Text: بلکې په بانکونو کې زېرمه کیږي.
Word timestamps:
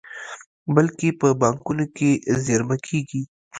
بلکې 0.75 1.07
په 1.19 1.27
بانکونو 1.41 1.85
کې 1.97 2.09
زېرمه 2.43 2.77
کیږي. 2.87 3.21